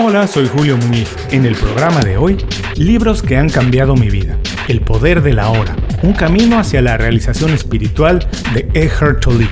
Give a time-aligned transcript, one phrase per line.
[0.00, 1.12] Hola, soy Julio Muñiz.
[1.32, 2.36] En el programa de hoy,
[2.76, 4.38] libros que han cambiado mi vida.
[4.68, 5.74] El poder de la hora.
[6.02, 8.24] Un camino hacia la realización espiritual
[8.54, 9.48] de Eckhart Tolle.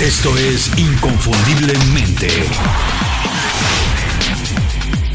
[0.00, 2.28] Esto es Inconfundiblemente.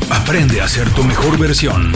[0.09, 1.91] Aprende a ser tu mejor versión.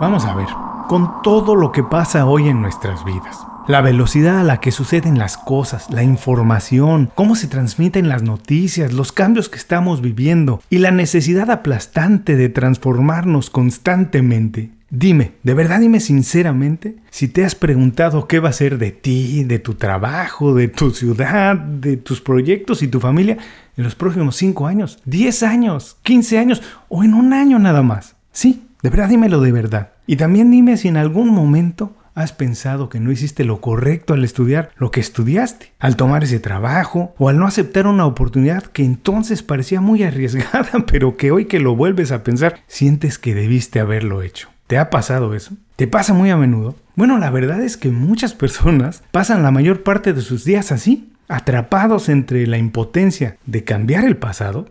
[0.00, 0.46] Vamos a ver,
[0.90, 5.20] con todo lo que pasa hoy en nuestras vidas, la velocidad a la que suceden
[5.20, 10.78] las cosas, la información, cómo se transmiten las noticias, los cambios que estamos viviendo y
[10.78, 14.72] la necesidad aplastante de transformarnos constantemente.
[14.90, 19.44] Dime, de verdad dime sinceramente, si te has preguntado qué va a ser de ti,
[19.44, 23.38] de tu trabajo, de tu ciudad, de tus proyectos y tu familia
[23.76, 28.16] en los próximos 5 años, 10 años, 15 años o en un año nada más.
[28.32, 29.92] Sí, de verdad dímelo de verdad.
[30.06, 34.24] Y también dime si en algún momento has pensado que no hiciste lo correcto al
[34.24, 38.84] estudiar lo que estudiaste, al tomar ese trabajo o al no aceptar una oportunidad que
[38.84, 43.80] entonces parecía muy arriesgada, pero que hoy que lo vuelves a pensar sientes que debiste
[43.80, 44.48] haberlo hecho.
[44.66, 45.54] ¿Te ha pasado eso?
[45.76, 46.76] ¿Te pasa muy a menudo?
[46.94, 51.12] Bueno, la verdad es que muchas personas pasan la mayor parte de sus días así,
[51.26, 54.68] atrapados entre la impotencia de cambiar el pasado,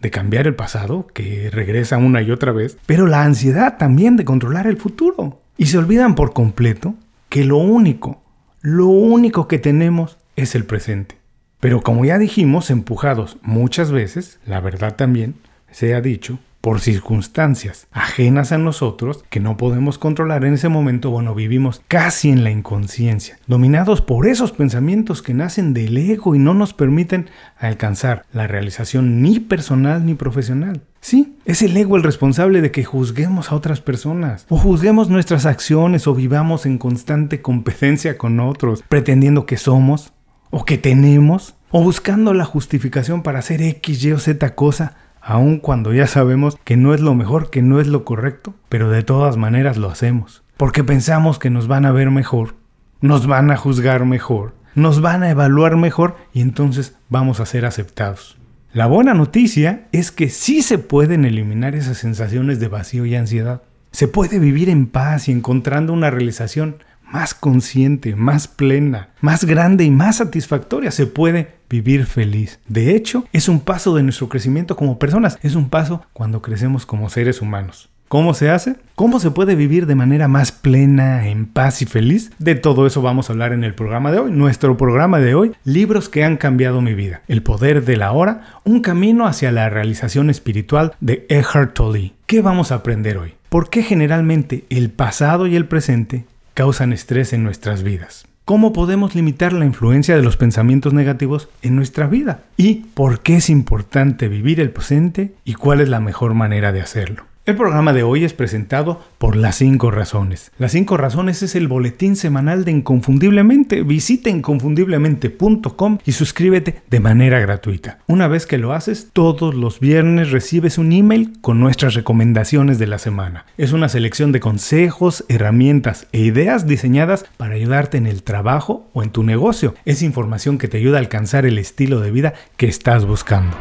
[0.00, 4.24] De cambiar el pasado, que regresa una y otra vez, pero la ansiedad también de
[4.24, 5.40] controlar el futuro.
[5.56, 6.94] Y se olvidan por completo
[7.28, 8.22] que lo único,
[8.60, 11.16] lo único que tenemos es el presente.
[11.60, 15.34] Pero como ya dijimos, empujados muchas veces, la verdad también,
[15.70, 21.10] se ha dicho, por circunstancias ajenas a nosotros que no podemos controlar en ese momento,
[21.10, 26.38] bueno, vivimos casi en la inconsciencia, dominados por esos pensamientos que nacen del ego y
[26.38, 30.82] no nos permiten alcanzar la realización ni personal ni profesional.
[31.00, 35.46] Sí, es el ego el responsable de que juzguemos a otras personas, o juzguemos nuestras
[35.46, 40.12] acciones, o vivamos en constante competencia con otros, pretendiendo que somos,
[40.50, 45.58] o que tenemos, o buscando la justificación para hacer X, Y o Z cosa aun
[45.58, 49.02] cuando ya sabemos que no es lo mejor, que no es lo correcto, pero de
[49.02, 52.56] todas maneras lo hacemos, porque pensamos que nos van a ver mejor,
[53.00, 57.64] nos van a juzgar mejor, nos van a evaluar mejor y entonces vamos a ser
[57.64, 58.36] aceptados.
[58.72, 63.62] La buena noticia es que sí se pueden eliminar esas sensaciones de vacío y ansiedad.
[63.90, 66.76] Se puede vivir en paz y encontrando una realización
[67.12, 72.58] más consciente, más plena, más grande y más satisfactoria se puede vivir feliz.
[72.68, 76.86] De hecho, es un paso de nuestro crecimiento como personas, es un paso cuando crecemos
[76.86, 77.90] como seres humanos.
[78.08, 78.76] ¿Cómo se hace?
[78.94, 82.30] ¿Cómo se puede vivir de manera más plena, en paz y feliz?
[82.38, 84.30] De todo eso vamos a hablar en el programa de hoy.
[84.30, 87.22] Nuestro programa de hoy, libros que han cambiado mi vida.
[87.26, 92.12] El poder de la hora, un camino hacia la realización espiritual de Eckhart Tolle.
[92.26, 93.32] ¿Qué vamos a aprender hoy?
[93.48, 98.26] ¿Por qué generalmente el pasado y el presente causan estrés en nuestras vidas.
[98.44, 102.40] ¿Cómo podemos limitar la influencia de los pensamientos negativos en nuestra vida?
[102.56, 106.80] ¿Y por qué es importante vivir el presente y cuál es la mejor manera de
[106.80, 107.24] hacerlo?
[107.44, 110.52] El programa de hoy es presentado por Las 5 Razones.
[110.58, 113.82] Las 5 Razones es el boletín semanal de Inconfundiblemente.
[113.82, 117.98] Visita inconfundiblemente.com y suscríbete de manera gratuita.
[118.06, 122.86] Una vez que lo haces, todos los viernes recibes un email con nuestras recomendaciones de
[122.86, 123.44] la semana.
[123.58, 129.02] Es una selección de consejos, herramientas e ideas diseñadas para ayudarte en el trabajo o
[129.02, 129.74] en tu negocio.
[129.84, 133.56] Es información que te ayuda a alcanzar el estilo de vida que estás buscando.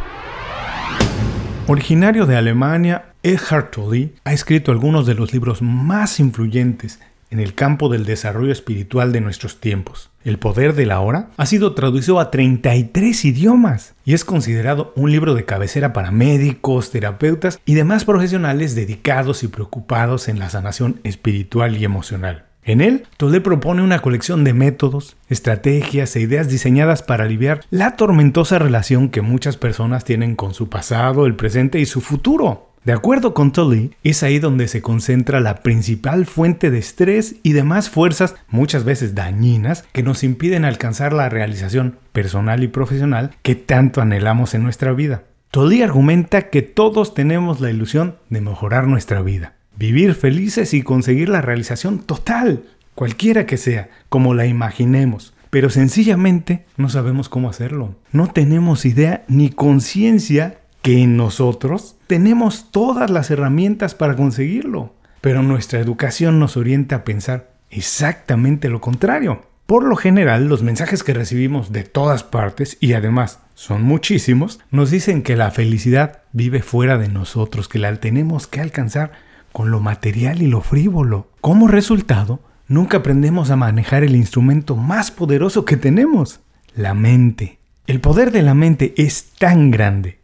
[1.72, 7.00] Originario de Alemania, Eckhart Tolle ha escrito algunos de los libros más influyentes
[7.30, 10.10] en el campo del desarrollo espiritual de nuestros tiempos.
[10.26, 15.14] El poder de la hora ha sido traducido a 33 idiomas y es considerado un
[15.14, 21.00] libro de cabecera para médicos, terapeutas y demás profesionales dedicados y preocupados en la sanación
[21.06, 22.51] espiritual y emocional.
[22.64, 27.96] En él, Tolle propone una colección de métodos, estrategias e ideas diseñadas para aliviar la
[27.96, 32.68] tormentosa relación que muchas personas tienen con su pasado, el presente y su futuro.
[32.84, 37.54] De acuerdo con Tolle, es ahí donde se concentra la principal fuente de estrés y
[37.54, 43.56] demás fuerzas, muchas veces dañinas, que nos impiden alcanzar la realización personal y profesional que
[43.56, 45.24] tanto anhelamos en nuestra vida.
[45.52, 51.30] Tolle argumenta que todos tenemos la ilusión de mejorar nuestra vida vivir felices y conseguir
[51.30, 52.64] la realización total,
[52.96, 55.34] cualquiera que sea, como la imaginemos.
[55.50, 57.96] Pero sencillamente no sabemos cómo hacerlo.
[58.12, 64.94] No tenemos idea ni conciencia que en nosotros tenemos todas las herramientas para conseguirlo.
[65.20, 69.44] Pero nuestra educación nos orienta a pensar exactamente lo contrario.
[69.66, 74.92] Por lo general, los mensajes que recibimos de todas partes, y además son muchísimos, nos
[74.92, 79.12] dicen que la felicidad vive fuera de nosotros, que la tenemos que alcanzar
[79.52, 81.28] con lo material y lo frívolo.
[81.42, 86.40] Como resultado, nunca aprendemos a manejar el instrumento más poderoso que tenemos,
[86.76, 87.60] la mente.
[87.88, 90.20] El poder de la mente es tan grande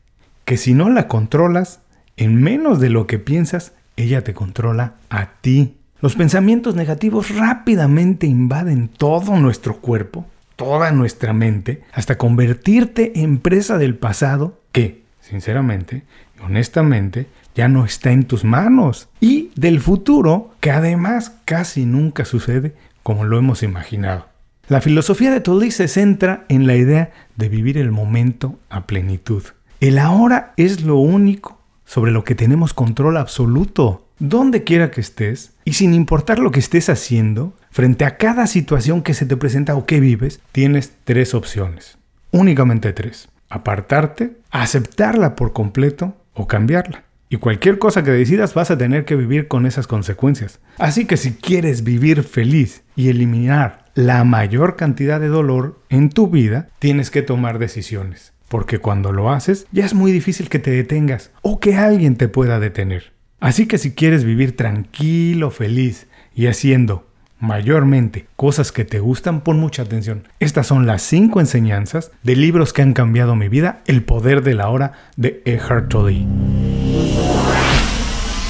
[0.45, 1.81] que si no la controlas,
[2.15, 5.75] en menos de lo que piensas, ella te controla a ti.
[6.01, 10.25] Los pensamientos negativos rápidamente invaden todo nuestro cuerpo,
[10.55, 16.03] toda nuestra mente, hasta convertirte en presa del pasado que, sinceramente
[16.37, 17.27] y honestamente,
[17.57, 19.09] ya no está en tus manos.
[19.19, 24.27] Y del futuro, que además casi nunca sucede como lo hemos imaginado.
[24.67, 29.43] La filosofía de Tolí se centra en la idea de vivir el momento a plenitud.
[29.79, 34.05] El ahora es lo único sobre lo que tenemos control absoluto.
[34.19, 39.01] Donde quiera que estés, y sin importar lo que estés haciendo, frente a cada situación
[39.01, 41.97] que se te presenta o que vives, tienes tres opciones.
[42.31, 43.29] Únicamente tres.
[43.49, 47.06] Apartarte, aceptarla por completo o cambiarla.
[47.29, 50.59] Y cualquier cosa que decidas vas a tener que vivir con esas consecuencias.
[50.77, 56.27] Así que si quieres vivir feliz y eliminar la mayor cantidad de dolor en tu
[56.27, 58.33] vida, tienes que tomar decisiones.
[58.47, 62.29] Porque cuando lo haces, ya es muy difícil que te detengas o que alguien te
[62.29, 63.11] pueda detener.
[63.41, 67.07] Así que si quieres vivir tranquilo, feliz y haciendo
[67.39, 70.27] mayormente cosas que te gustan, pon mucha atención.
[70.39, 74.53] Estas son las cinco enseñanzas de libros que han cambiado mi vida, El poder de
[74.53, 76.25] la hora de Eckhart Tolle.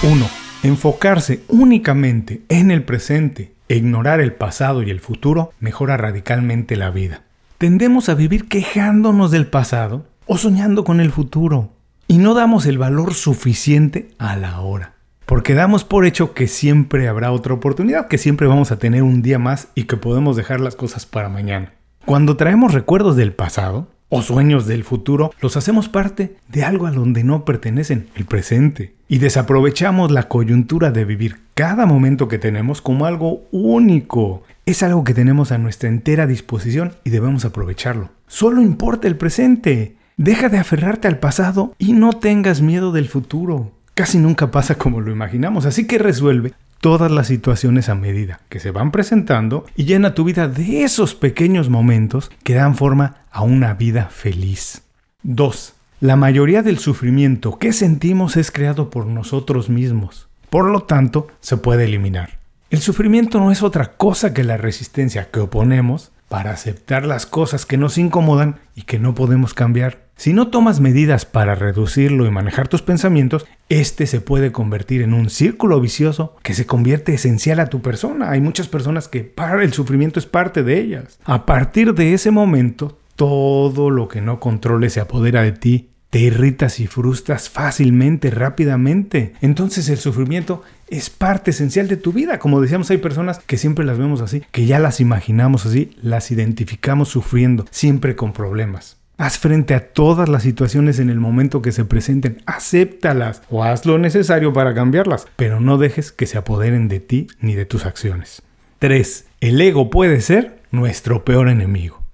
[0.03, 0.29] 1.
[0.61, 6.91] Enfocarse únicamente en el presente e ignorar el pasado y el futuro mejora radicalmente la
[6.91, 7.23] vida.
[7.57, 11.71] Tendemos a vivir quejándonos del pasado o soñando con el futuro
[12.07, 14.93] y no damos el valor suficiente a la hora.
[15.25, 19.23] Porque damos por hecho que siempre habrá otra oportunidad, que siempre vamos a tener un
[19.23, 21.73] día más y que podemos dejar las cosas para mañana.
[22.05, 26.91] Cuando traemos recuerdos del pasado o sueños del futuro, los hacemos parte de algo a
[26.91, 32.81] donde no pertenecen, el presente y desaprovechamos la coyuntura de vivir cada momento que tenemos
[32.81, 34.43] como algo único.
[34.65, 38.09] Es algo que tenemos a nuestra entera disposición y debemos aprovecharlo.
[38.27, 39.95] Solo importa el presente.
[40.17, 43.71] Deja de aferrarte al pasado y no tengas miedo del futuro.
[43.93, 48.59] Casi nunca pasa como lo imaginamos, así que resuelve todas las situaciones a medida que
[48.59, 53.43] se van presentando y llena tu vida de esos pequeños momentos que dan forma a
[53.43, 54.81] una vida feliz.
[55.21, 55.75] 2.
[55.99, 60.27] La mayoría del sufrimiento que sentimos es creado por nosotros mismos.
[60.49, 62.39] Por lo tanto, se puede eliminar.
[62.71, 67.67] El sufrimiento no es otra cosa que la resistencia que oponemos para aceptar las cosas
[67.67, 69.99] que nos incomodan y que no podemos cambiar.
[70.15, 75.13] Si no tomas medidas para reducirlo y manejar tus pensamientos, este se puede convertir en
[75.13, 78.31] un círculo vicioso que se convierte esencial a tu persona.
[78.31, 81.19] Hay muchas personas que para el sufrimiento es parte de ellas.
[81.23, 86.19] A partir de ese momento, todo lo que no controles se apodera de ti, te
[86.19, 89.33] irritas y frustras fácilmente, rápidamente.
[89.41, 92.39] Entonces el sufrimiento es parte esencial de tu vida.
[92.39, 96.31] Como decíamos, hay personas que siempre las vemos así, que ya las imaginamos así, las
[96.31, 98.97] identificamos sufriendo, siempre con problemas.
[99.17, 103.87] Haz frente a todas las situaciones en el momento que se presenten, acéptalas o haz
[103.87, 107.87] lo necesario para cambiarlas, pero no dejes que se apoderen de ti ni de tus
[107.87, 108.43] acciones.
[108.77, 109.25] 3.
[109.41, 112.06] El ego puede ser nuestro peor enemigo.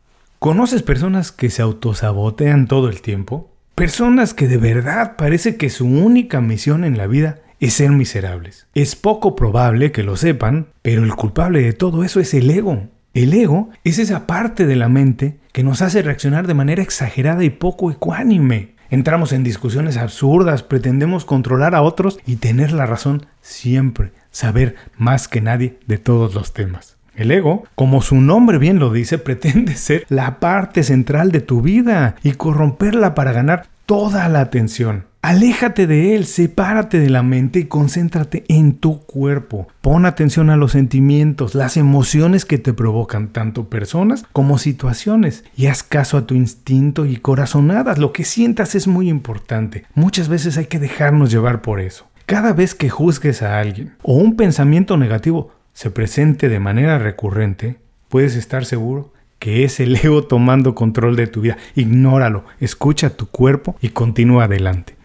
[0.44, 3.50] ¿Conoces personas que se autosabotean todo el tiempo?
[3.76, 8.68] Personas que de verdad parece que su única misión en la vida es ser miserables.
[8.76, 12.90] Es poco probable que lo sepan, pero el culpable de todo eso es el ego.
[13.14, 17.46] El ego es esa parte de la mente que nos hace reaccionar de manera exagerada
[17.46, 18.76] y poco ecuánime.
[18.90, 25.30] Entramos en discusiones absurdas, pretendemos controlar a otros y tener la razón siempre, saber más
[25.30, 26.98] que nadie de todos los temas.
[27.16, 31.62] El ego, como su nombre bien lo dice, pretende ser la parte central de tu
[31.62, 35.06] vida y corromperla para ganar toda la atención.
[35.22, 39.70] Aléjate de él, sepárate de la mente y concéntrate en tu cuerpo.
[39.80, 45.68] Pon atención a los sentimientos, las emociones que te provocan tanto personas como situaciones y
[45.68, 48.00] haz caso a tu instinto y corazonadas.
[48.00, 49.86] Lo que sientas es muy importante.
[49.96, 52.06] Muchas veces hay que dejarnos llevar por eso.
[52.26, 57.78] Cada vez que juzgues a alguien o un pensamiento negativo, se presente de manera recurrente,
[58.10, 61.58] puedes estar seguro que es el ego tomando control de tu vida.
[61.76, 64.96] Ignóralo, escucha tu cuerpo y continúa adelante.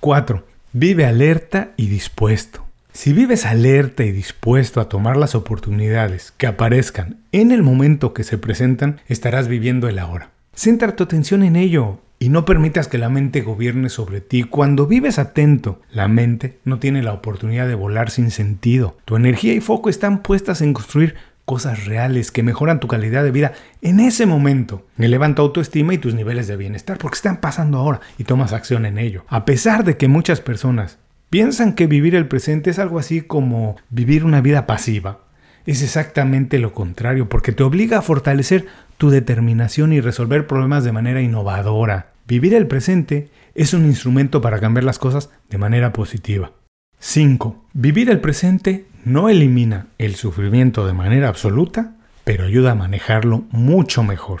[0.00, 0.44] 4.
[0.72, 2.64] Vive alerta y dispuesto.
[2.92, 8.24] Si vives alerta y dispuesto a tomar las oportunidades que aparezcan en el momento que
[8.24, 10.30] se presentan, estarás viviendo el ahora.
[10.54, 14.44] Centra tu atención en ello y no permitas que la mente gobierne sobre ti.
[14.44, 18.96] Cuando vives atento, la mente no tiene la oportunidad de volar sin sentido.
[19.04, 23.30] Tu energía y foco están puestas en construir cosas reales que mejoran tu calidad de
[23.30, 24.84] vida en ese momento.
[24.98, 28.84] Elevan tu autoestima y tus niveles de bienestar porque están pasando ahora y tomas acción
[28.84, 29.24] en ello.
[29.28, 30.98] A pesar de que muchas personas
[31.30, 35.20] piensan que vivir el presente es algo así como vivir una vida pasiva,
[35.66, 38.66] es exactamente lo contrario, porque te obliga a fortalecer
[38.98, 42.12] tu determinación y resolver problemas de manera innovadora.
[42.26, 46.52] Vivir el presente es un instrumento para cambiar las cosas de manera positiva.
[46.98, 47.64] 5.
[47.72, 54.02] Vivir el presente no elimina el sufrimiento de manera absoluta, pero ayuda a manejarlo mucho
[54.02, 54.40] mejor.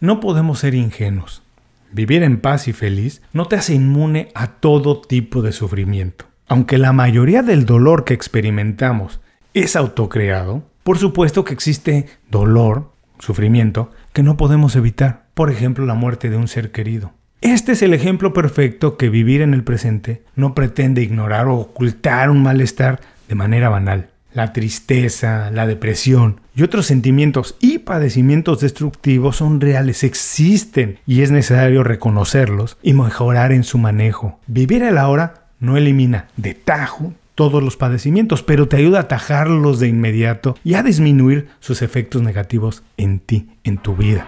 [0.00, 1.42] No podemos ser ingenuos.
[1.90, 6.26] Vivir en paz y feliz no te hace inmune a todo tipo de sufrimiento.
[6.46, 9.20] Aunque la mayoría del dolor que experimentamos
[9.54, 15.24] es autocreado, por supuesto que existe dolor, sufrimiento, que no podemos evitar.
[15.34, 17.12] Por ejemplo, la muerte de un ser querido.
[17.40, 22.30] Este es el ejemplo perfecto que vivir en el presente no pretende ignorar o ocultar
[22.30, 29.36] un malestar de manera banal la tristeza, la depresión y otros sentimientos y padecimientos destructivos
[29.36, 34.40] son reales, existen y es necesario reconocerlos y mejorar en su manejo.
[34.46, 39.80] Vivir el ahora no elimina de tajo todos los padecimientos, pero te ayuda a atajarlos
[39.80, 44.26] de inmediato y a disminuir sus efectos negativos en ti, en tu vida.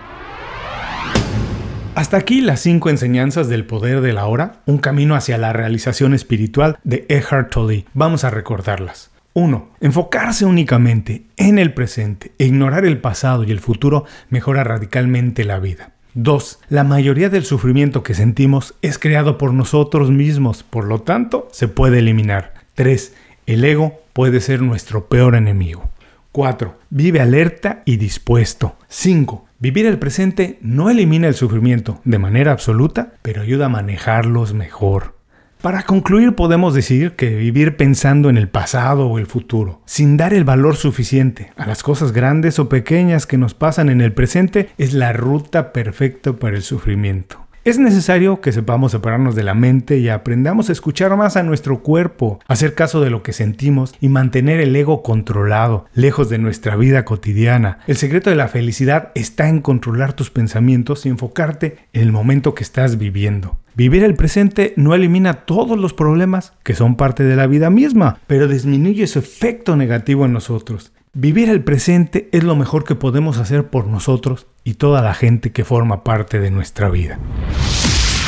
[1.95, 6.13] Hasta aquí las cinco enseñanzas del poder de la hora, un camino hacia la realización
[6.13, 7.87] espiritual de Eckhart Tolle.
[7.95, 9.11] Vamos a recordarlas.
[9.33, 9.69] 1.
[9.81, 15.59] Enfocarse únicamente en el presente e ignorar el pasado y el futuro mejora radicalmente la
[15.59, 15.93] vida.
[16.15, 16.61] 2.
[16.71, 21.69] La mayoría del sufrimiento que sentimos es creado por nosotros mismos, por lo tanto se
[21.69, 22.56] puede eliminar.
[22.77, 23.15] 3.
[23.47, 25.89] El ego puede ser nuestro peor enemigo.
[26.33, 26.79] 4.
[26.91, 28.77] Vive alerta y dispuesto.
[28.89, 29.47] 5.
[29.59, 35.15] Vivir el presente no elimina el sufrimiento de manera absoluta, pero ayuda a manejarlos mejor.
[35.63, 40.35] Para concluir, podemos decir que vivir pensando en el pasado o el futuro, sin dar
[40.35, 44.69] el valor suficiente a las cosas grandes o pequeñas que nos pasan en el presente,
[44.77, 47.46] es la ruta perfecta para el sufrimiento.
[47.67, 51.83] Es necesario que sepamos separarnos de la mente y aprendamos a escuchar más a nuestro
[51.83, 56.77] cuerpo, hacer caso de lo que sentimos y mantener el ego controlado, lejos de nuestra
[56.77, 57.81] vida cotidiana.
[57.89, 62.55] El secreto de la felicidad está en controlar tus pensamientos y enfocarte en el momento
[62.55, 63.59] que estás viviendo.
[63.77, 68.21] Vivir el presente no elimina todos los problemas que son parte de la vida misma,
[68.27, 70.93] pero disminuye su efecto negativo en nosotros.
[71.13, 75.53] Vivir el presente es lo mejor que podemos hacer por nosotros y toda la gente
[75.53, 77.19] que forma parte de nuestra vida.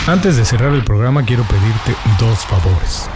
[0.07, 3.09] Antes de cerrar el programa quiero pedirte dos favores.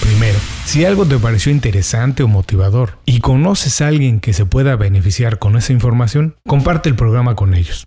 [0.00, 4.74] Primero, si algo te pareció interesante o motivador y conoces a alguien que se pueda
[4.74, 7.86] beneficiar con esa información, comparte el programa con ellos.